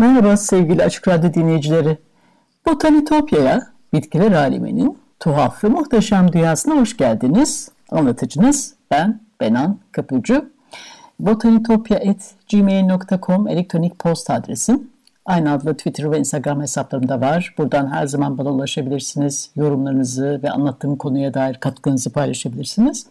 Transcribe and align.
Merhaba 0.00 0.36
sevgili 0.36 0.84
Açık 0.84 1.08
Radyo 1.08 1.34
dinleyicileri. 1.34 1.98
Botanitopya'ya, 2.66 3.62
bitkiler 3.92 4.32
aleminin 4.32 4.98
tuhaf 5.20 5.64
ve 5.64 5.68
muhteşem 5.68 6.32
dünyasına 6.32 6.80
hoş 6.80 6.96
geldiniz. 6.96 7.70
Anlatıcınız 7.90 8.74
ben 8.90 9.20
Benan 9.40 9.78
Kapucu. 9.92 10.50
botanitopya.gmail.com 11.18 13.48
elektronik 13.48 13.98
posta 13.98 14.34
adresim. 14.34 14.90
Aynı 15.24 15.52
adlı 15.52 15.76
Twitter 15.76 16.10
ve 16.10 16.18
Instagram 16.18 16.60
hesaplarımda 16.60 17.20
var. 17.20 17.54
Buradan 17.58 17.92
her 17.92 18.06
zaman 18.06 18.38
bana 18.38 18.50
ulaşabilirsiniz. 18.50 19.50
Yorumlarınızı 19.56 20.40
ve 20.42 20.50
anlattığım 20.50 20.96
konuya 20.96 21.34
dair 21.34 21.54
katkınızı 21.54 22.12
paylaşabilirsiniz. 22.12 23.06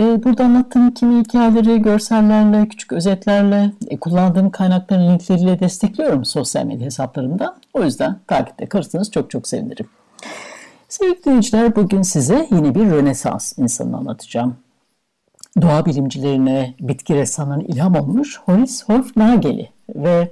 Ee, 0.00 0.24
burada 0.24 0.44
anlattığım 0.44 0.94
kimi 0.94 1.20
hikayeleri 1.20 1.82
görsellerle, 1.82 2.68
küçük 2.68 2.92
özetlerle, 2.92 3.72
e, 3.88 3.96
kullandığım 3.96 4.50
kaynakların 4.50 5.12
linkleriyle 5.12 5.60
destekliyorum 5.60 6.24
sosyal 6.24 6.64
medya 6.64 6.86
hesaplarımda. 6.86 7.56
O 7.74 7.84
yüzden 7.84 8.18
takipte 8.26 8.66
kalırsanız 8.66 9.10
çok 9.10 9.30
çok 9.30 9.48
sevinirim. 9.48 9.86
Sevgili 10.88 11.24
dinleyiciler 11.24 11.76
bugün 11.76 12.02
size 12.02 12.48
yine 12.50 12.74
bir 12.74 12.90
Rönesans 12.90 13.58
insanını 13.58 13.96
anlatacağım. 13.96 14.56
Doğa 15.62 15.86
bilimcilerine, 15.86 16.74
bitki 16.80 17.14
ressamlarına 17.14 17.62
ilham 17.62 17.94
olmuş 17.94 18.40
Horace 18.44 18.74
Hofnagel'i 18.86 19.68
ve 19.94 20.30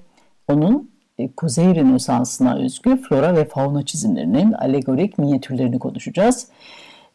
onun 0.49 0.91
e, 1.19 1.33
Kuzey 1.33 1.75
Rönesansı'na 1.75 2.59
özgü 2.59 2.97
flora 2.97 3.37
ve 3.37 3.45
fauna 3.45 3.83
çizimlerinin 3.83 4.53
alegorik 4.53 5.19
minyatürlerini 5.19 5.79
konuşacağız 5.79 6.47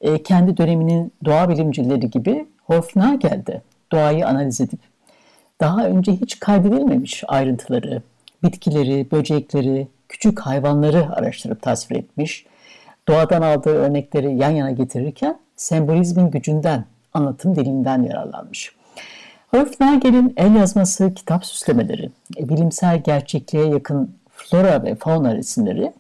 e, 0.04 0.24
kendi 0.24 0.58
döneminin 0.58 1.12
doğa 1.26 1.50
bilimcileri 1.50 2.10
gibi 2.10 2.46
Hofnagel'de 2.64 3.62
doğayı 3.92 4.28
analiz 4.28 4.62
edip 4.62 4.80
daha 5.62 5.86
önce 5.86 6.12
hiç 6.12 6.40
kaydedilmemiş 6.40 7.24
ayrıntıları, 7.28 8.02
bitkileri, 8.44 9.12
böcekleri, 9.12 9.88
küçük 10.10 10.40
hayvanları 10.40 11.16
araştırıp 11.16 11.62
tasvir 11.62 11.96
etmiş, 11.96 12.46
doğadan 13.08 13.42
aldığı 13.42 13.76
örnekleri 13.76 14.36
yan 14.36 14.52
yana 14.52 14.72
getirirken 14.72 15.40
sembolizmin 15.56 16.32
gücünden, 16.32 16.86
anlatım 17.14 17.56
dilinden 17.56 18.04
yararlanmış. 18.04 18.76
Hofnagel'in 19.48 20.34
el 20.38 20.56
yazması 20.56 21.14
kitap 21.14 21.46
süslemeleri, 21.46 22.12
e, 22.38 22.50
bilimsel 22.50 23.04
gerçekliğe 23.04 23.66
yakın 23.66 24.16
flora 24.30 24.84
ve 24.84 24.96
fauna 24.96 25.36
resimleri 25.36 25.94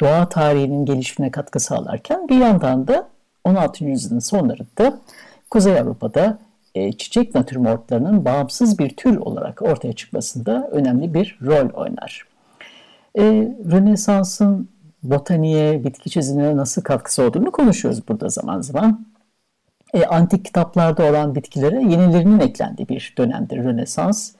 doğa 0.00 0.28
tarihinin 0.28 0.84
gelişimine 0.84 1.30
katkı 1.30 1.60
sağlarken 1.60 2.28
bir 2.28 2.36
yandan 2.36 2.88
da 2.88 3.08
16. 3.48 3.84
yüzyılın 3.84 4.18
sonlarında 4.18 5.00
Kuzey 5.50 5.78
Avrupa'da 5.80 6.38
e, 6.74 6.92
çiçek 6.92 7.34
natürmortlarının 7.34 8.24
bağımsız 8.24 8.78
bir 8.78 8.96
tür 8.96 9.16
olarak 9.16 9.62
ortaya 9.62 9.92
çıkmasında 9.92 10.68
önemli 10.72 11.14
bir 11.14 11.38
rol 11.42 11.70
oynar. 11.70 12.26
E, 13.18 13.22
Rönesans'ın 13.72 14.68
botaniğe, 15.02 15.84
bitki 15.84 16.10
çizimine 16.10 16.56
nasıl 16.56 16.82
katkısı 16.82 17.22
olduğunu 17.22 17.50
konuşuyoruz 17.50 18.08
burada 18.08 18.28
zaman 18.28 18.60
zaman. 18.60 19.06
E, 19.94 20.04
antik 20.04 20.44
kitaplarda 20.44 21.10
olan 21.10 21.34
bitkilere 21.34 21.76
yenilerinin 21.76 22.40
eklendiği 22.40 22.88
bir 22.88 23.14
dönemdir 23.18 23.56
Rönesans. 23.56 24.32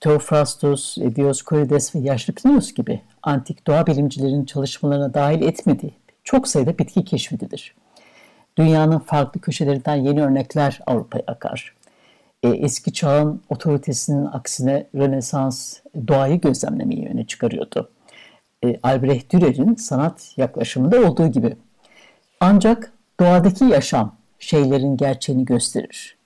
Theophrastus, 0.00 0.96
Dioskurides 1.16 1.94
ve 1.94 1.98
Yaşlı 1.98 2.34
Plinius 2.34 2.74
gibi 2.74 3.00
antik 3.22 3.66
doğa 3.66 3.86
bilimcilerin 3.86 4.44
çalışmalarına 4.44 5.14
dahil 5.14 5.42
etmediği 5.42 5.94
çok 6.24 6.48
sayıda 6.48 6.78
bitki 6.78 7.04
keşfedilir 7.04 7.74
dünyanın 8.58 8.98
farklı 8.98 9.40
köşelerinden 9.40 9.94
yeni 9.94 10.22
örnekler 10.22 10.80
Avrupa'ya 10.86 11.24
akar. 11.26 11.74
E, 12.42 12.48
eski 12.48 12.92
çağın 12.92 13.42
otoritesinin 13.48 14.26
aksine 14.26 14.86
Rönesans 14.94 15.76
doğayı 16.08 16.40
gözlemlemeyi 16.40 17.08
öne 17.08 17.26
çıkarıyordu. 17.26 17.90
E, 18.64 18.80
Albrecht 18.82 19.32
Dürer'in 19.32 19.74
sanat 19.74 20.34
yaklaşımında 20.36 21.10
olduğu 21.10 21.28
gibi. 21.28 21.56
Ancak 22.40 22.92
doğadaki 23.20 23.64
yaşam 23.64 24.16
şeylerin 24.38 24.96
gerçeğini 24.96 25.44
gösterir. 25.44 26.16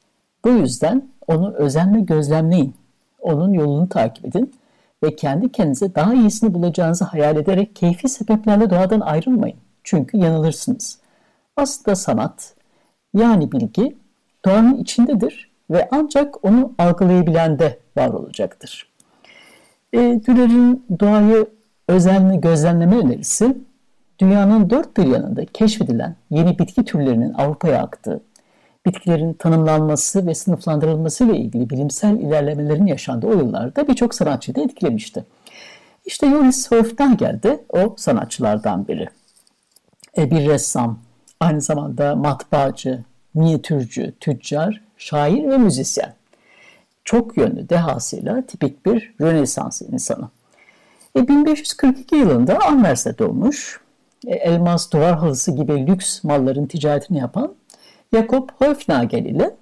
Bu 0.44 0.48
yüzden 0.48 1.08
onu 1.26 1.54
özenle 1.54 2.00
gözlemleyin. 2.00 2.74
Onun 3.20 3.52
yolunu 3.52 3.88
takip 3.88 4.24
edin 4.24 4.52
ve 5.04 5.16
kendi 5.16 5.52
kendinize 5.52 5.94
daha 5.94 6.14
iyisini 6.14 6.54
bulacağınızı 6.54 7.04
hayal 7.04 7.36
ederek 7.36 7.76
keyfi 7.76 8.08
sebeplerle 8.08 8.70
doğadan 8.70 9.00
ayrılmayın. 9.00 9.56
Çünkü 9.84 10.16
yanılırsınız. 10.16 10.98
Aslında 11.58 11.96
sanat 11.96 12.54
yani 13.14 13.52
bilgi 13.52 13.96
doğanın 14.44 14.78
içindedir 14.78 15.50
ve 15.70 15.88
ancak 15.90 16.44
onu 16.44 16.72
algılayabilen 16.78 17.58
de 17.58 17.78
var 17.96 18.08
olacaktır. 18.08 18.88
E, 19.92 19.98
Dürer'in 19.98 20.86
doğayı 21.00 21.46
özenli 21.88 22.40
gözlemleme 22.40 22.96
önerisi 22.96 23.58
dünyanın 24.18 24.70
dört 24.70 24.96
bir 24.96 25.06
yanında 25.06 25.44
keşfedilen 25.44 26.16
yeni 26.30 26.58
bitki 26.58 26.84
türlerinin 26.84 27.32
Avrupa'ya 27.32 27.82
aktığı, 27.82 28.20
bitkilerin 28.86 29.32
tanımlanması 29.32 30.26
ve 30.26 30.34
sınıflandırılması 30.34 31.24
ile 31.24 31.36
ilgili 31.36 31.70
bilimsel 31.70 32.18
ilerlemelerin 32.18 32.86
yaşandığı 32.86 33.26
o 33.26 33.32
yıllarda 33.32 33.88
birçok 33.88 34.14
sanatçıyı 34.14 34.54
da 34.54 34.60
etkilemişti. 34.60 35.24
İşte 36.04 36.30
Joris 36.30 36.70
Hofnagel 36.70 37.42
de 37.42 37.64
o 37.68 37.94
sanatçılardan 37.98 38.88
biri. 38.88 39.08
E, 40.18 40.30
bir 40.30 40.48
ressam, 40.48 40.98
Aynı 41.40 41.60
zamanda 41.60 42.16
matbaacı, 42.16 43.04
minyatürcü, 43.34 44.12
tüccar, 44.20 44.80
şair 44.96 45.48
ve 45.48 45.58
müzisyen. 45.58 46.14
Çok 47.04 47.36
yönlü 47.36 47.68
dehasıyla 47.68 48.46
tipik 48.46 48.86
bir 48.86 49.14
Rönesans 49.20 49.82
insanı. 49.82 50.28
E, 51.16 51.28
1542 51.28 52.16
yılında 52.16 52.58
Anvers'te 52.66 53.18
doğmuş. 53.18 53.80
E, 54.26 54.34
elmas 54.34 54.92
duvar 54.92 55.18
halısı 55.18 55.52
gibi 55.52 55.86
lüks 55.86 56.24
malların 56.24 56.66
ticaretini 56.66 57.18
yapan 57.18 57.54
Jakob 58.14 58.48
Hofnagel 58.58 59.24
ile 59.24 59.56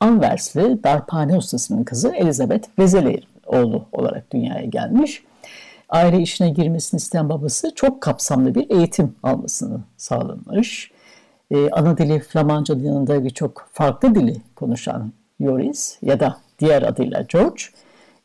Anversli 0.00 0.84
darphane 0.84 1.36
ustasının 1.36 1.84
kızı 1.84 2.08
Elizabeth 2.08 2.68
Vezeleir 2.78 3.28
oğlu 3.46 3.84
olarak 3.92 4.32
dünyaya 4.32 4.64
gelmiş. 4.64 5.22
Aile 5.88 6.20
işine 6.20 6.50
girmesini 6.50 6.98
isteyen 6.98 7.28
babası 7.28 7.74
çok 7.74 8.00
kapsamlı 8.00 8.54
bir 8.54 8.70
eğitim 8.70 9.14
almasını 9.22 9.80
sağlamış 9.96 10.90
e, 11.50 11.70
ana 11.70 11.98
dili 11.98 12.20
Flamanca 12.20 12.74
yanında 12.74 13.24
birçok 13.24 13.68
farklı 13.72 14.14
dili 14.14 14.36
konuşan 14.56 15.12
Yoris 15.40 15.98
ya 16.02 16.20
da 16.20 16.36
diğer 16.58 16.82
adıyla 16.82 17.22
George 17.28 17.62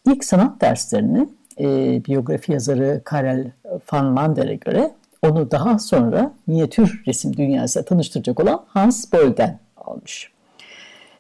ilk 0.08 0.24
sanat 0.24 0.62
derslerini 0.62 1.30
e, 1.60 1.66
biyografi 2.06 2.52
yazarı 2.52 3.02
Karel 3.04 3.52
van 3.94 4.06
Mander'e 4.06 4.56
göre 4.56 4.92
onu 5.22 5.52
daha 5.52 5.80
sonra 5.80 6.32
minyatür 6.48 7.04
resim 7.08 7.38
dünyasıyla 7.38 7.86
tanıştıracak 7.86 8.40
olan 8.40 8.66
Hans 8.68 9.14
Boll'den 9.14 9.60
almış. 9.78 10.32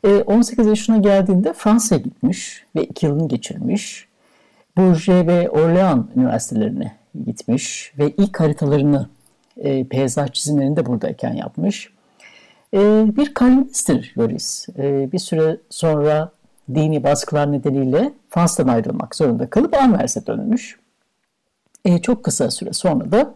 E, 0.03 0.09
18 0.09 0.67
yaşına 0.67 0.97
geldiğinde 0.97 1.53
Fransa'ya 1.53 2.01
gitmiş 2.01 2.65
ve 2.75 2.83
iki 2.83 3.05
yılını 3.05 3.27
geçirmiş. 3.27 4.07
Bourges 4.77 5.27
ve 5.27 5.45
Orléans 5.45 6.03
üniversitelerine 6.15 6.95
gitmiş 7.25 7.93
ve 7.99 8.11
ilk 8.17 8.39
haritalarını 8.39 9.09
e, 9.57 9.87
peyzaj 9.87 10.31
çizimlerini 10.31 10.75
de 10.75 10.85
buradayken 10.85 11.33
yapmış. 11.33 11.94
E, 12.75 13.05
bir 13.15 13.33
Calvinist'tir 13.39 14.13
Yoris. 14.15 14.69
E, 14.77 15.11
bir 15.11 15.19
süre 15.19 15.57
sonra 15.69 16.31
dini 16.73 17.03
baskılar 17.03 17.51
nedeniyle 17.51 18.13
Fransa'dan 18.29 18.73
ayrılmak 18.73 19.15
zorunda 19.15 19.49
kalıp 19.49 19.73
Anvers'e 19.73 20.27
dönmüş. 20.27 20.79
E, 21.85 22.01
çok 22.01 22.23
kısa 22.23 22.51
süre 22.51 22.73
sonra 22.73 23.11
da 23.11 23.35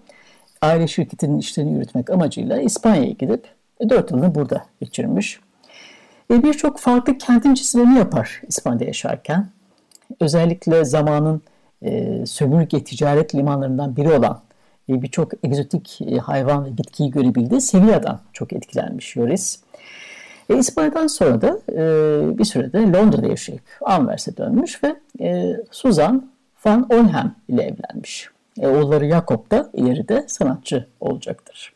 aile 0.61 0.87
şirketinin 0.87 1.37
işlerini 1.37 1.73
yürütmek 1.73 2.09
amacıyla 2.09 2.61
İspanya'ya 2.61 3.11
gidip 3.11 3.47
e, 3.79 3.89
4 3.89 4.11
yılını 4.11 4.35
burada 4.35 4.65
geçirmiş. 4.81 5.39
E, 6.31 6.43
Birçok 6.43 6.79
farklı 6.79 7.17
kentin 7.17 7.53
çizimlerini 7.53 7.97
yapar 7.97 8.41
İspanya'da 8.47 8.83
yaşarken. 8.83 9.49
Özellikle 10.19 10.85
zamanın 10.85 11.41
e, 11.81 12.25
sömürge 12.25 12.83
ticaret 12.83 13.35
limanlarından 13.35 13.95
biri 13.95 14.11
olan 14.11 14.41
birçok 14.89 15.31
egzotik 15.43 16.01
e, 16.01 16.17
hayvan 16.17 16.65
ve 16.65 16.77
bitkiyi 16.77 17.11
görebildi. 17.11 17.61
Sevilla'dan 17.61 18.19
çok 18.33 18.53
etkilenmiş 18.53 19.15
Yoris. 19.15 19.59
E, 20.49 20.57
İspanya'dan 20.57 21.07
sonra 21.07 21.41
da 21.41 21.59
e, 21.71 22.37
bir 22.37 22.45
sürede 22.45 22.81
Londra'da 22.81 23.27
yaşayıp 23.27 23.63
Anvers'e 23.81 24.37
dönmüş 24.37 24.83
ve 24.83 24.95
e, 25.21 25.55
Susan 25.71 26.29
van 26.65 26.87
Olhem 26.89 27.35
ile 27.47 27.61
evlenmiş. 27.61 28.29
E, 28.59 28.67
oğulları 28.67 29.09
Jakob 29.09 29.51
da 29.51 29.69
ileride 29.73 30.25
sanatçı 30.27 30.87
olacaktır. 30.99 31.73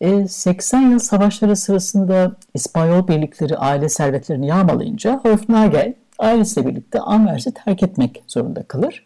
E, 0.00 0.28
80 0.28 0.80
yıl 0.80 0.98
savaşları 0.98 1.56
sırasında 1.56 2.36
İspanyol 2.54 3.08
birlikleri 3.08 3.56
aile 3.56 3.88
servetlerini 3.88 4.46
yağmalayınca 4.46 5.20
Hofnagel 5.22 5.94
ailesiyle 6.18 6.66
birlikte 6.66 7.00
Anvers'i 7.00 7.54
terk 7.54 7.82
etmek 7.82 8.24
zorunda 8.26 8.62
kalır. 8.62 9.04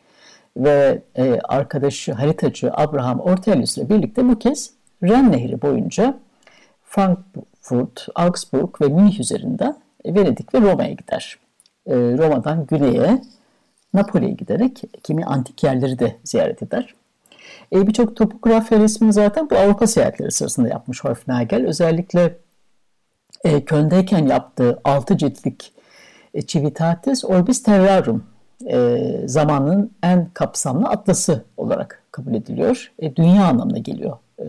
Ve 0.57 1.03
e, 1.17 1.41
arkadaşı 1.41 2.13
haritacı 2.13 2.71
Abraham 2.75 3.21
Ortelius 3.21 3.79
ile 3.79 3.89
birlikte 3.89 4.29
bu 4.29 4.39
kez 4.39 4.71
Ren 5.03 5.33
Nehri 5.33 5.63
boyunca 5.63 6.19
Frankfurt, 6.85 8.09
Augsburg 8.15 8.81
ve 8.81 8.89
Münih 8.89 9.21
üzerinden 9.21 9.77
Venedik 10.07 10.55
ve 10.55 10.61
Roma'ya 10.61 10.93
gider. 10.93 11.39
E, 11.87 11.95
Roma'dan 11.95 12.67
güneye 12.67 13.23
Napoli'ye 13.95 14.33
giderek 14.33 14.83
kimi 15.03 15.25
antik 15.25 15.65
yerleri 15.65 15.99
de 15.99 16.17
ziyaret 16.25 16.63
eder. 16.63 16.95
E, 17.73 17.87
Birçok 17.87 18.17
topografya 18.17 18.81
resmini 18.81 19.13
zaten 19.13 19.51
bu 19.51 19.57
Avrupa 19.57 19.87
seyahatleri 19.87 20.31
sırasında 20.31 20.69
yapmış 20.69 21.05
Hofnagel. 21.05 21.67
Özellikle 21.67 22.39
e, 23.45 23.65
Köln'deyken 23.65 24.27
yaptığı 24.27 24.81
6 24.85 25.19
ciltlik 25.19 25.73
e, 26.35 26.47
Civitatis 26.47 27.25
Orbis 27.25 27.63
Terrarum 27.63 28.25
e, 28.67 28.99
zamanın 29.27 29.91
en 30.03 30.29
kapsamlı 30.35 30.89
atlası 30.89 31.45
olarak 31.57 32.03
kabul 32.13 32.35
ediliyor. 32.35 32.93
E, 32.99 33.17
dünya 33.17 33.45
anlamına 33.45 33.79
geliyor 33.79 34.17
e, 34.39 34.45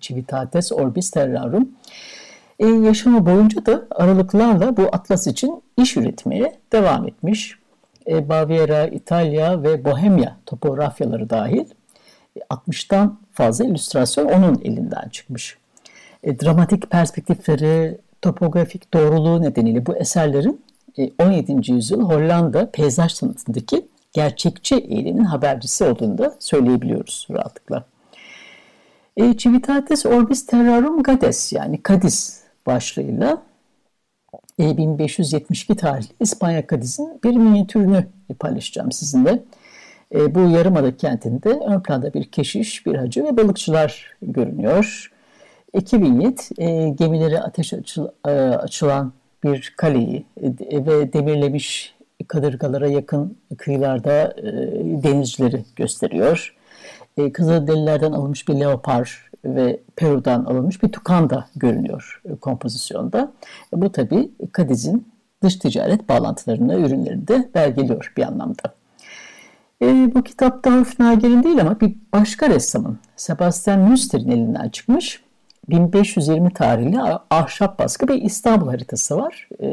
Civitates 0.00 0.72
Orbis 0.72 1.10
Terrarum. 1.10 1.68
E, 2.58 2.66
yaşamı 2.66 3.26
boyunca 3.26 3.66
da 3.66 3.86
aralıklarla 3.90 4.76
bu 4.76 4.82
atlas 4.92 5.26
için 5.26 5.62
iş 5.76 5.96
üretmeye 5.96 6.56
devam 6.72 7.08
etmiş. 7.08 7.58
E, 8.06 8.28
Baviera, 8.28 8.86
İtalya 8.86 9.62
ve 9.62 9.84
Bohemya 9.84 10.36
topografyaları 10.46 11.30
dahil 11.30 11.64
60'tan 12.50 13.06
e, 13.06 13.10
fazla 13.32 13.64
illüstrasyon 13.64 14.26
onun 14.26 14.60
elinden 14.64 15.08
çıkmış. 15.08 15.58
E, 16.22 16.38
dramatik 16.38 16.90
perspektifleri, 16.90 17.98
topografik 18.22 18.94
doğruluğu 18.94 19.42
nedeniyle 19.42 19.86
bu 19.86 19.96
eserlerin 19.96 20.60
17. 21.18 21.52
E, 21.52 21.72
yüzyıl 21.72 22.02
Hollanda 22.02 22.70
peyzaj 22.70 23.12
sanatındaki 23.12 23.88
gerçekçi 24.12 24.74
eğilimin 24.74 25.24
habercisi 25.24 25.84
olduğunu 25.84 26.18
da 26.18 26.36
söyleyebiliyoruz 26.38 27.26
rahatlıkla. 27.30 27.84
E, 29.16 29.36
Civitates 29.36 30.06
Orbis 30.06 30.46
Terrarum 30.46 31.02
Gades 31.02 31.52
yani 31.52 31.82
Kadiz 31.82 32.42
başlığıyla 32.66 33.42
e, 34.60 34.76
1572 34.76 35.76
tarihli 35.76 36.14
İspanya 36.20 36.66
Kadiz'in 36.66 37.20
bir 37.24 37.36
minyatürünü 37.36 38.06
paylaşacağım 38.38 38.92
sizinle. 38.92 39.42
E, 40.14 40.34
bu 40.34 40.40
Yarımada 40.40 40.96
kentinde 40.96 41.48
ön 41.48 41.80
planda 41.80 42.14
bir 42.14 42.24
keşiş, 42.24 42.86
bir 42.86 42.94
hacı 42.94 43.24
ve 43.24 43.36
balıkçılar 43.36 44.16
görünüyor. 44.22 45.12
2007 45.74 46.42
e, 46.58 46.88
gemileri 46.88 47.40
ateş 47.40 47.72
açıl, 47.72 48.08
e, 48.26 48.30
açılan 48.30 49.12
bir 49.44 49.74
kaleyi 49.76 50.24
e, 50.42 50.86
ve 50.86 51.12
demirlemiş 51.12 51.94
kadırgalara 52.28 52.88
yakın 52.88 53.36
kıyılarda 53.58 54.34
e, 54.36 54.42
denizcileri 55.02 55.64
gösteriyor. 55.76 56.54
E, 57.16 57.32
Kızılderililerden 57.32 58.12
alınmış 58.12 58.48
bir 58.48 58.54
leopar 58.54 59.30
ve 59.44 59.80
Peru'dan 59.96 60.44
alınmış 60.44 60.82
bir 60.82 60.88
tukan 60.88 61.30
da 61.30 61.46
görünüyor 61.56 62.22
kompozisyonda. 62.40 63.32
Bu 63.72 63.92
tabi 63.92 64.30
Kadiz'in 64.52 65.12
dış 65.42 65.56
ticaret 65.56 66.08
bağlantılarını, 66.08 66.74
ürünlerini 66.74 67.28
de 67.28 67.48
belgeliyor 67.54 68.12
bir 68.16 68.22
anlamda. 68.22 68.74
E, 69.82 70.14
bu 70.14 70.22
kitapta 70.22 70.80
Hofnagel'in 70.80 71.42
değil 71.42 71.60
ama 71.60 71.80
bir 71.80 71.94
başka 72.12 72.48
ressamın 72.48 72.98
Sebastian 73.16 73.80
Müster'in 73.80 74.30
elinden 74.30 74.68
çıkmış 74.68 75.21
1520 75.68 76.52
tarihli 76.52 76.98
ahşap 77.30 77.78
baskı 77.78 78.08
bir 78.08 78.22
İstanbul 78.22 78.68
haritası 78.68 79.16
var. 79.16 79.48
E, 79.58 79.68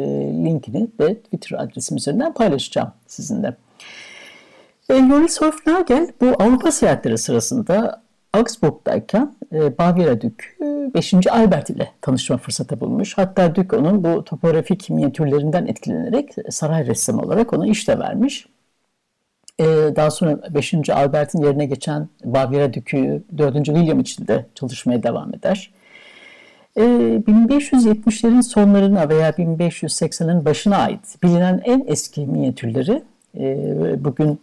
linkini 0.45 0.87
de 0.99 1.15
Twitter 1.15 1.59
adresim 1.59 1.97
üzerinden 1.97 2.33
paylaşacağım 2.33 2.91
sizinle. 3.07 3.55
E, 4.89 4.93
Loris 4.93 5.41
Hofnagel 5.41 6.07
bu 6.21 6.25
Avrupa 6.39 6.71
seyahatleri 6.71 7.17
sırasında 7.17 8.01
Augsburg'dayken 8.33 9.35
e, 9.53 9.77
Bavyera 9.77 10.21
Dükü 10.21 10.59
5. 10.93 11.13
Albert 11.27 11.69
ile 11.69 11.91
tanışma 12.01 12.37
fırsatı 12.37 12.79
bulmuş. 12.79 13.17
Hatta 13.17 13.55
Dük 13.55 13.73
onun 13.73 14.03
bu 14.03 14.23
topografik 14.23 14.89
minyatürlerinden 14.89 15.65
etkilenerek 15.65 16.35
saray 16.49 16.87
ressamı 16.87 17.21
olarak 17.21 17.53
ona 17.53 17.67
iş 17.67 17.87
de 17.87 17.99
vermiş. 17.99 18.47
E, 19.59 19.65
daha 19.95 20.11
sonra 20.11 20.53
5. 20.53 20.89
Albert'in 20.89 21.41
yerine 21.41 21.65
geçen 21.65 22.09
Bavyera 22.23 22.73
Dükü 22.73 23.23
4. 23.37 23.55
William 23.55 23.99
için 23.99 24.27
de 24.27 24.45
çalışmaya 24.55 25.03
devam 25.03 25.33
eder. 25.33 25.71
1570'lerin 26.79 28.39
ee, 28.39 28.43
sonlarına 28.43 29.09
veya 29.09 29.29
1580'lerin 29.29 30.45
başına 30.45 30.77
ait 30.77 31.23
bilinen 31.23 31.61
en 31.63 31.83
eski 31.87 32.25
minyatürleri 32.25 33.03
e, 33.37 33.55
bugün 34.03 34.41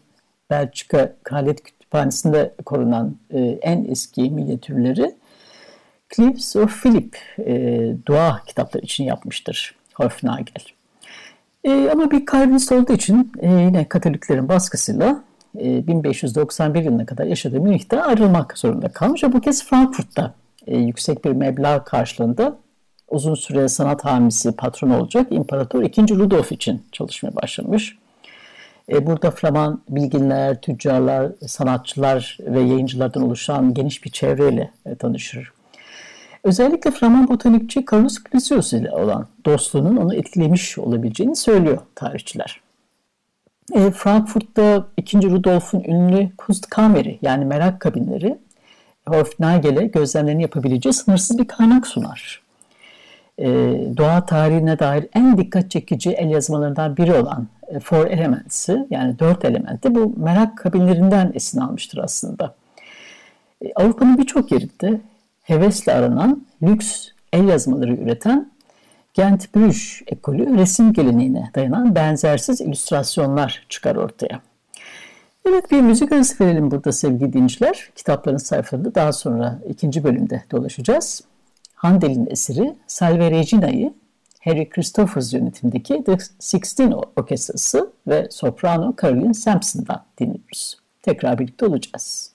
Belçika 0.50 1.12
Kraliyet 1.22 1.62
Kütüphanesi'nde 1.62 2.54
korunan 2.64 3.16
e, 3.30 3.40
en 3.40 3.84
eski 3.84 4.30
minyatürleri 4.30 5.14
Cliffs 6.16 6.56
of 6.56 6.82
Philip 6.82 7.16
e, 7.38 7.92
dua 8.06 8.42
kitapları 8.46 8.84
için 8.84 9.04
yapmıştır 9.04 9.74
Hofnagel. 9.94 10.64
Ama 11.92 12.10
bir 12.10 12.26
Calvinist 12.26 12.72
olduğu 12.72 12.92
için 12.92 13.32
yine 13.42 13.88
Katoliklerin 13.88 14.48
baskısıyla 14.48 15.24
1591 15.54 16.82
yılına 16.82 17.06
kadar 17.06 17.24
yaşadığı 17.24 17.60
Münih'te 17.60 18.02
ayrılmak 18.02 18.58
zorunda 18.58 18.88
kalmış 18.88 19.24
ve 19.24 19.32
bu 19.32 19.40
kez 19.40 19.64
Frankfurt'ta 19.64 20.34
e, 20.66 20.78
yüksek 20.78 21.24
bir 21.24 21.32
meblağ 21.32 21.84
karşılığında 21.84 22.58
uzun 23.08 23.34
süre 23.34 23.68
sanat 23.68 24.04
hamisi 24.04 24.52
patron 24.52 24.90
olacak 24.90 25.26
İmparator 25.30 25.82
II. 25.82 26.18
Rudolf 26.18 26.52
için 26.52 26.82
çalışmaya 26.92 27.36
başlamış. 27.36 27.98
E, 28.88 29.06
burada 29.06 29.30
Flaman 29.30 29.82
bilginler, 29.88 30.60
tüccarlar, 30.60 31.32
sanatçılar 31.46 32.38
ve 32.40 32.60
yayıncılardan 32.60 33.22
oluşan 33.22 33.74
geniş 33.74 34.04
bir 34.04 34.10
çevreyle 34.10 34.70
e, 34.86 34.94
tanışır. 34.94 35.52
Özellikle 36.44 36.90
Flaman 36.90 37.28
botanikçi 37.28 37.84
Carlos 37.92 38.16
Clusius 38.32 38.72
ile 38.72 38.90
olan 38.90 39.26
dostluğunun 39.46 39.96
onu 39.96 40.14
etkilemiş 40.14 40.78
olabileceğini 40.78 41.36
söylüyor 41.36 41.78
tarihçiler. 41.94 42.60
Frankfurt'ta 43.94 44.86
2. 44.96 45.30
Rudolf'un 45.30 45.84
ünlü 45.84 46.36
Kunstkameri 46.36 47.18
yani 47.22 47.44
merak 47.44 47.80
kabinleri 47.80 48.38
Hofnagel'e 49.08 49.86
gözlemlerini 49.86 50.42
yapabileceği 50.42 50.92
sınırsız 50.92 51.38
bir 51.38 51.48
kaynak 51.48 51.86
sunar. 51.86 52.42
E, 53.38 53.46
doğa 53.96 54.26
tarihine 54.26 54.78
dair 54.78 55.06
en 55.14 55.38
dikkat 55.38 55.70
çekici 55.70 56.10
el 56.10 56.30
yazmalarından 56.30 56.96
biri 56.96 57.14
olan 57.14 57.48
e, 57.68 57.80
Four 57.80 58.06
Elements'i 58.06 58.86
yani 58.90 59.18
dört 59.18 59.44
elementi 59.44 59.94
bu 59.94 60.14
merak 60.16 60.58
kabinlerinden 60.58 61.32
esin 61.34 61.60
almıştır 61.60 61.98
aslında. 61.98 62.54
E, 63.62 63.72
Avrupa'nın 63.74 64.18
birçok 64.18 64.52
yerinde 64.52 65.00
hevesle 65.42 65.92
aranan 65.92 66.46
lüks 66.62 67.08
el 67.32 67.48
yazmaları 67.48 67.94
üreten 67.94 68.50
Gent 69.14 69.54
Bruges 69.54 70.02
ekolü 70.06 70.58
resim 70.58 70.92
geleneğine 70.92 71.50
dayanan 71.54 71.94
benzersiz 71.94 72.60
illüstrasyonlar 72.60 73.66
çıkar 73.68 73.96
ortaya. 73.96 74.40
Evet 75.48 75.70
bir 75.70 75.80
müzik 75.80 76.12
arası 76.12 76.44
verelim 76.44 76.70
burada 76.70 76.92
sevgili 76.92 77.32
dinleyiciler. 77.32 77.90
Kitapların 77.96 78.36
sayfalarında 78.36 78.94
daha 78.94 79.12
sonra 79.12 79.58
ikinci 79.68 80.04
bölümde 80.04 80.44
dolaşacağız. 80.50 81.20
Handel'in 81.74 82.26
eseri 82.30 82.74
Salve 82.86 83.30
Regina'yı 83.30 83.94
Harry 84.40 84.68
Christophers 84.68 85.32
yönetimindeki 85.32 86.04
The 86.04 86.16
Sixteen 86.38 86.94
Orkestrası 87.16 87.90
ve 88.06 88.28
soprano 88.30 88.94
Caroline 89.02 89.34
Sampson'dan 89.34 90.02
dinliyoruz. 90.20 90.76
Tekrar 91.02 91.38
birlikte 91.38 91.66
olacağız. 91.66 92.32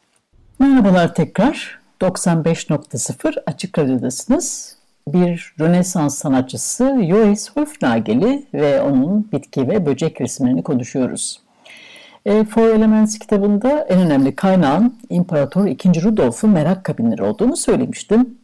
Merhabalar 0.60 1.16
tekrar. 1.16 1.82
95.0 2.02 3.44
Açık 3.46 3.80
Radyo'dasınız. 3.80 4.76
Bir 5.08 5.54
Rönesans 5.60 6.18
sanatçısı 6.18 7.00
Joris 7.10 7.52
Hofnagel'i 7.52 8.46
ve 8.54 8.82
onun 8.82 9.32
bitki 9.32 9.70
ve 9.70 9.86
böcek 9.86 10.22
resimlerini 10.22 10.64
konuşuyoruz. 10.64 11.42
E, 12.26 12.44
Four 12.44 12.70
Elements 12.70 13.20
kitabında 13.20 13.80
en 13.90 14.00
önemli 14.00 14.36
kaynağın 14.36 15.00
İmparator 15.10 15.68
II. 15.68 16.04
Rudolf'un 16.04 16.50
merak 16.50 16.84
kabinleri 16.84 17.24
olduğunu 17.24 17.58
söylemiştim. 17.58 18.38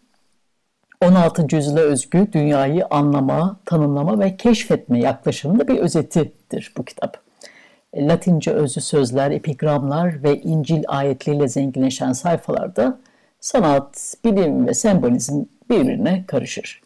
16. 1.02 1.56
yüzyıla 1.56 1.80
özgü 1.80 2.28
dünyayı 2.34 2.86
anlama, 2.90 3.60
tanımlama 3.66 4.20
ve 4.20 4.38
keşfetme 4.38 5.00
yaklaşımında 5.00 5.68
bir 5.68 5.78
özetidir 5.78 6.74
bu 6.78 6.86
kitap. 6.86 7.18
Latince 7.96 8.52
özlü 8.52 8.82
sözler, 8.82 9.32
epigramlar 9.32 10.24
ve 10.24 10.42
İncil 10.42 10.84
ayetleriyle 10.88 11.48
zenginleşen 11.48 12.14
sayfalarda 12.14 13.00
sanat, 13.40 14.16
bilim 14.26 14.68
ve 14.68 14.74
sembolizm 14.74 15.44
birbirine 15.70 16.24
karışır. 16.28 16.82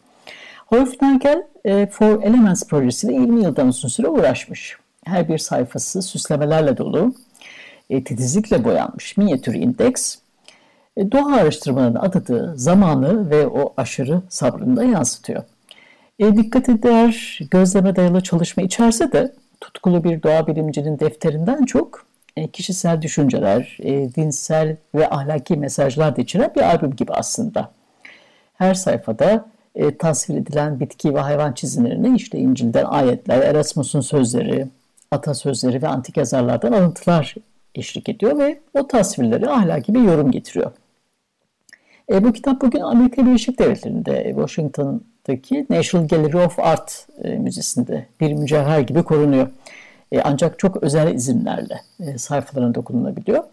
Wolfgang 0.70 1.22
e, 1.64 1.86
For 1.86 2.22
Elements 2.22 2.66
projesiyle 2.66 3.14
20 3.14 3.42
yıldan 3.42 3.68
uzun 3.68 3.88
süre 3.88 4.08
uğraşmış. 4.08 4.81
Her 5.04 5.28
bir 5.28 5.38
sayfası 5.38 6.02
süslemelerle 6.02 6.76
dolu, 6.76 7.14
e, 7.90 8.04
titizlikle 8.04 8.64
boyanmış 8.64 9.16
minyatür 9.16 9.54
indeks, 9.54 10.16
e, 10.96 11.12
doğa 11.12 11.34
araştırmalarının 11.34 11.98
adadığı 11.98 12.54
zamanı 12.56 13.30
ve 13.30 13.46
o 13.46 13.74
aşırı 13.76 14.22
sabrını 14.28 14.76
da 14.76 14.84
yansıtıyor. 14.84 15.42
E, 16.18 16.36
dikkat 16.36 16.68
eder, 16.68 17.38
gözleme 17.50 17.96
dayalı 17.96 18.20
çalışma 18.20 18.62
içerse 18.62 19.12
de 19.12 19.32
tutkulu 19.60 20.04
bir 20.04 20.22
doğa 20.22 20.46
bilimcinin 20.46 20.98
defterinden 20.98 21.64
çok 21.64 22.06
e, 22.36 22.48
kişisel 22.48 23.02
düşünceler, 23.02 23.78
e, 23.82 24.14
dinsel 24.14 24.76
ve 24.94 25.10
ahlaki 25.10 25.56
mesajlar 25.56 26.16
da 26.16 26.22
içeren 26.22 26.52
bir 26.56 26.60
albüm 26.60 26.96
gibi 26.96 27.12
aslında. 27.12 27.70
Her 28.54 28.74
sayfada 28.74 29.44
e, 29.74 29.96
tasvir 29.96 30.36
edilen 30.36 30.80
bitki 30.80 31.14
ve 31.14 31.20
hayvan 31.20 31.52
çizimlerini 31.52 32.16
işte 32.16 32.38
İncil'den 32.38 32.84
ayetler, 32.84 33.42
Erasmus'un 33.42 34.00
sözleri, 34.00 34.68
atasözleri 35.12 35.82
ve 35.82 35.88
antik 35.88 36.16
yazarlardan 36.16 36.72
alıntılar 36.72 37.34
eşlik 37.74 38.08
ediyor 38.08 38.38
ve 38.38 38.60
o 38.74 38.86
tasvirleri 38.86 39.50
ahlaki 39.50 39.94
bir 39.94 40.00
yorum 40.00 40.30
getiriyor. 40.30 40.72
E, 42.12 42.24
bu 42.24 42.32
kitap 42.32 42.60
bugün 42.60 42.80
Amerika 42.80 43.26
Birleşik 43.26 43.58
Devletleri'nde 43.58 44.24
Washington'daki 44.36 45.66
National 45.70 46.08
Gallery 46.08 46.36
of 46.36 46.58
Art 46.58 47.06
e, 47.24 47.28
Müzesi'nde 47.28 48.06
bir 48.20 48.32
mücevher 48.32 48.80
gibi 48.80 49.02
korunuyor. 49.02 49.48
E, 50.12 50.20
ancak 50.20 50.58
çok 50.58 50.82
özel 50.82 51.14
izinlerle 51.14 51.80
e, 52.00 52.18
sayfalarına 52.18 52.74
dokunulabiliyor. 52.74 53.44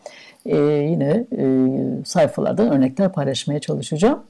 E, 0.45 0.57
yine 0.61 1.25
e, 1.37 1.45
sayfalardan 2.05 2.71
örnekler 2.71 3.11
paylaşmaya 3.11 3.59
çalışacağım. 3.59 4.23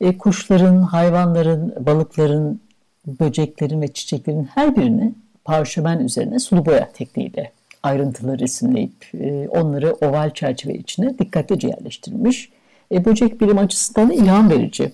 E, 0.00 0.18
kuşların, 0.18 0.82
hayvanların, 0.82 1.74
balıkların, 1.86 2.60
böceklerin 3.06 3.82
ve 3.82 3.88
çiçeklerin 3.88 4.44
her 4.44 4.76
birini 4.76 5.14
parşömen 5.46 5.98
üzerine 5.98 6.38
sulu 6.38 6.66
boya 6.66 6.88
tekniğiyle 6.92 7.52
ayrıntılı 7.82 8.38
resimleyip 8.38 9.14
e, 9.14 9.48
onları 9.48 9.92
oval 9.92 10.30
çerçeve 10.30 10.74
içine 10.74 11.18
dikkatlice 11.18 11.68
yerleştirmiş. 11.68 12.50
E, 12.92 13.04
böcek 13.04 13.40
bilim 13.40 13.58
açısından 13.58 14.10
ilham 14.10 14.50
verici. 14.50 14.92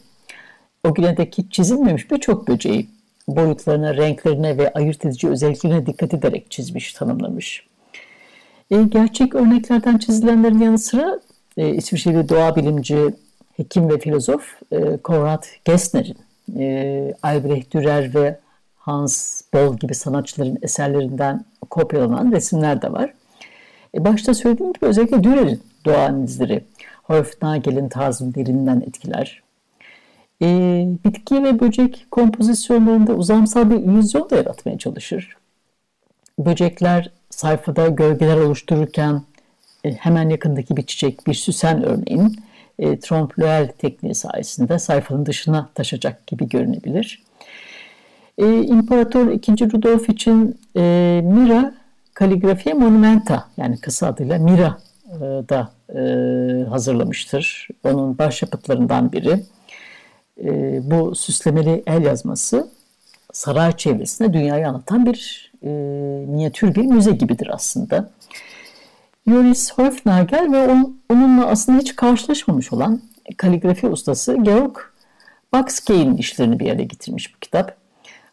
O 0.84 0.94
güne 0.94 1.16
dek 1.16 1.38
çizilmemiş 1.50 2.10
birçok 2.10 2.48
böceği 2.48 2.88
boyutlarına, 3.28 3.96
renklerine 3.96 4.58
ve 4.58 4.72
ayırt 4.72 5.06
edici 5.06 5.28
özelliklerine 5.28 5.86
dikkat 5.86 6.14
ederek 6.14 6.50
çizmiş, 6.50 6.92
tanımlamış. 6.92 7.66
E, 8.70 8.82
gerçek 8.82 9.34
örneklerden 9.34 9.98
çizilenlerin 9.98 10.58
yanı 10.58 10.78
sıra 10.78 11.20
e, 11.56 11.74
İsviçreli 11.74 12.28
doğa 12.28 12.56
bilimci, 12.56 12.98
hekim 13.56 13.88
ve 13.88 13.98
filozof 13.98 14.42
e, 14.72 14.96
Konrad 14.96 15.44
Gessner'in, 15.64 16.18
e, 16.58 17.14
Albrecht 17.22 17.74
Dürer 17.74 18.14
ve 18.14 18.38
Hans 18.82 19.42
Boll 19.54 19.76
gibi 19.76 19.94
sanatçıların 19.94 20.58
eserlerinden 20.62 21.44
kopyalanan 21.70 22.32
resimler 22.32 22.82
de 22.82 22.92
var. 22.92 23.14
E, 23.94 24.04
başta 24.04 24.34
söylediğim 24.34 24.72
gibi 24.72 24.86
özellikle 24.86 25.24
Dürer'in 25.24 25.62
doğa 25.84 26.04
analizleri, 26.06 26.64
Hofnagel'in 27.02 27.88
tarzını 27.88 28.34
derinden 28.34 28.80
etkiler. 28.80 29.42
E, 30.42 30.46
bitki 31.04 31.44
ve 31.44 31.60
böcek 31.60 32.06
kompozisyonlarında 32.10 33.14
uzamsal 33.14 33.70
bir 33.70 33.76
illüzyon 33.76 34.30
da 34.30 34.36
yaratmaya 34.36 34.78
çalışır. 34.78 35.36
Böcekler 36.38 37.10
sayfada 37.30 37.88
gölgeler 37.88 38.36
oluştururken 38.36 39.22
e, 39.84 39.92
hemen 39.92 40.28
yakındaki 40.28 40.76
bir 40.76 40.86
çiçek, 40.86 41.26
bir 41.26 41.34
süsen 41.34 41.82
örneğin 41.82 42.36
e, 42.78 42.98
tromplöel 42.98 43.68
tekniği 43.78 44.14
sayesinde 44.14 44.78
sayfanın 44.78 45.26
dışına 45.26 45.70
taşacak 45.74 46.26
gibi 46.26 46.48
görünebilir. 46.48 47.22
E, 48.38 48.62
İmparator 48.62 49.26
II. 49.26 49.72
Rudolf 49.72 50.08
için 50.08 50.60
e, 50.76 51.20
Mira 51.24 51.74
Kaligrafiye 52.14 52.74
Monumenta 52.74 53.48
yani 53.56 53.80
kısa 53.80 54.06
adıyla 54.06 54.38
Mira 54.38 54.78
e, 55.06 55.18
da 55.20 55.70
e, 55.94 56.00
hazırlamıştır. 56.68 57.68
Onun 57.84 58.18
başyapıtlarından 58.18 59.12
biri. 59.12 59.40
E, 60.44 60.80
bu 60.90 61.14
süslemeli 61.14 61.82
el 61.86 62.02
yazması 62.02 62.68
saray 63.32 63.76
çevresinde 63.76 64.32
dünyayı 64.32 64.68
anlatan 64.68 65.06
bir 65.06 65.52
e, 65.62 65.68
minyatür 66.28 66.74
bir 66.74 66.86
müze 66.86 67.10
gibidir 67.10 67.48
aslında. 67.52 68.10
Joris 69.26 69.72
Hofnagel 69.72 70.52
ve 70.52 70.68
on, 70.68 71.00
onunla 71.10 71.46
aslında 71.46 71.78
hiç 71.78 71.96
karşılaşmamış 71.96 72.72
olan 72.72 73.00
kaligrafi 73.36 73.86
ustası 73.86 74.36
Georg 74.42 74.76
Baxkey'in 75.52 76.16
işlerini 76.16 76.58
bir 76.58 76.66
yere 76.66 76.84
getirmiş 76.84 77.34
bu 77.34 77.38
kitap. 77.38 77.81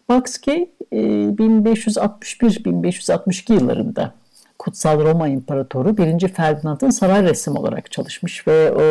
Baxkey 0.10 0.72
1561-1562 0.92 3.54
yıllarında 3.54 4.14
Kutsal 4.60 5.00
Roma 5.00 5.28
İmparatoru 5.28 5.98
1. 5.98 6.28
Ferdinand'ın 6.28 6.90
saray 6.90 7.24
resmi 7.24 7.60
olarak 7.60 7.92
çalışmış 7.92 8.48
ve 8.48 8.72
o, 8.72 8.82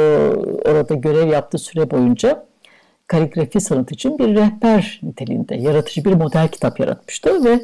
orada 0.70 0.94
görev 0.94 1.28
yaptığı 1.28 1.58
süre 1.58 1.90
boyunca 1.90 2.46
kaligrafi 3.06 3.60
sanatı 3.60 3.94
için 3.94 4.18
bir 4.18 4.34
rehber 4.34 5.00
niteliğinde 5.02 5.54
yaratıcı 5.54 6.04
bir 6.04 6.14
model 6.14 6.48
kitap 6.48 6.80
yaratmıştı 6.80 7.44
ve 7.44 7.60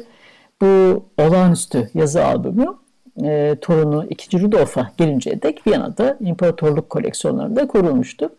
bu 0.61 1.03
olağanüstü 1.17 1.89
yazı 1.93 2.25
albümü 2.25 2.67
e, 3.23 3.55
torunu 3.61 4.05
2. 4.09 4.41
Rudolf'a 4.41 4.91
gelinceye 4.97 5.41
dek 5.41 5.67
Viyana'da 5.67 6.17
imparatorluk 6.19 6.89
koleksiyonlarında 6.89 7.67
korunmuştu. 7.67 8.29